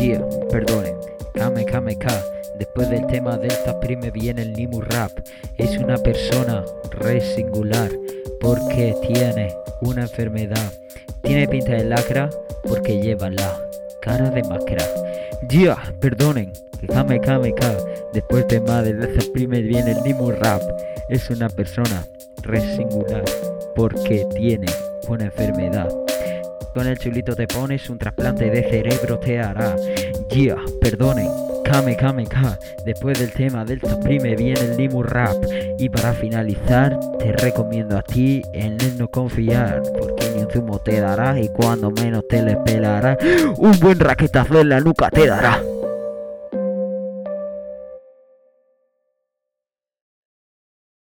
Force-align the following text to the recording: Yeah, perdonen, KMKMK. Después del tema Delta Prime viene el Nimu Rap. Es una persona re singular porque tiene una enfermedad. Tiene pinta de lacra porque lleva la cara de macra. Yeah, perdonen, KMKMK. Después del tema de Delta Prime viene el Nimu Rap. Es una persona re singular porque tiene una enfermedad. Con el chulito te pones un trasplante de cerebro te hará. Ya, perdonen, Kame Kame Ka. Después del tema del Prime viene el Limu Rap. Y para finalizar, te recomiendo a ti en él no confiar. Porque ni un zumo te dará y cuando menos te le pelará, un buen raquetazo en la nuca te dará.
Yeah, 0.00 0.24
perdonen, 0.50 0.94
KMKMK. 1.34 2.06
Después 2.56 2.88
del 2.88 3.06
tema 3.08 3.36
Delta 3.36 3.78
Prime 3.80 4.10
viene 4.12 4.42
el 4.42 4.52
Nimu 4.52 4.80
Rap. 4.80 5.10
Es 5.56 5.76
una 5.76 5.96
persona 5.96 6.64
re 6.92 7.20
singular 7.20 7.90
porque 8.40 8.94
tiene 9.02 9.52
una 9.82 10.02
enfermedad. 10.02 10.72
Tiene 11.22 11.48
pinta 11.48 11.72
de 11.72 11.84
lacra 11.84 12.30
porque 12.62 13.00
lleva 13.00 13.28
la 13.30 13.60
cara 14.00 14.30
de 14.30 14.42
macra. 14.44 14.84
Yeah, 15.50 15.92
perdonen, 16.00 16.52
KMKMK. 16.86 18.12
Después 18.12 18.46
del 18.46 18.64
tema 18.64 18.82
de 18.82 18.94
Delta 18.94 19.24
Prime 19.32 19.60
viene 19.62 19.90
el 19.92 20.02
Nimu 20.04 20.30
Rap. 20.30 20.62
Es 21.08 21.28
una 21.28 21.48
persona 21.48 22.06
re 22.42 22.60
singular 22.76 23.24
porque 23.74 24.26
tiene 24.36 24.66
una 25.08 25.24
enfermedad. 25.24 26.07
Con 26.74 26.86
el 26.86 26.98
chulito 26.98 27.34
te 27.34 27.46
pones 27.46 27.88
un 27.90 27.98
trasplante 27.98 28.50
de 28.50 28.62
cerebro 28.68 29.18
te 29.18 29.40
hará. 29.40 29.74
Ya, 30.30 30.56
perdonen, 30.80 31.28
Kame 31.64 31.96
Kame 31.96 32.26
Ka. 32.26 32.58
Después 32.84 33.18
del 33.18 33.32
tema 33.32 33.64
del 33.64 33.80
Prime 33.80 34.36
viene 34.36 34.60
el 34.60 34.76
Limu 34.76 35.02
Rap. 35.02 35.36
Y 35.78 35.88
para 35.88 36.12
finalizar, 36.12 36.98
te 37.18 37.32
recomiendo 37.32 37.96
a 37.98 38.02
ti 38.02 38.42
en 38.52 38.80
él 38.80 38.98
no 38.98 39.08
confiar. 39.08 39.82
Porque 39.98 40.30
ni 40.34 40.42
un 40.42 40.50
zumo 40.50 40.78
te 40.78 41.00
dará 41.00 41.38
y 41.40 41.48
cuando 41.48 41.90
menos 41.90 42.26
te 42.28 42.42
le 42.42 42.56
pelará, 42.56 43.18
un 43.56 43.78
buen 43.80 43.98
raquetazo 43.98 44.60
en 44.60 44.68
la 44.68 44.80
nuca 44.80 45.10
te 45.10 45.26
dará. 45.26 45.60